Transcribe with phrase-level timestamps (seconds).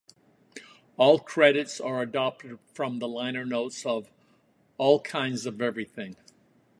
[0.97, 4.09] All credits are adapted from the liner notes of
[4.79, 6.15] "All Kinds of Everything".